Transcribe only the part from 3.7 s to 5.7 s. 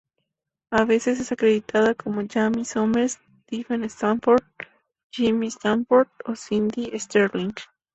Stafford, Jamie